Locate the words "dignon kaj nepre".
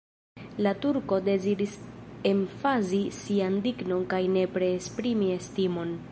3.67-4.71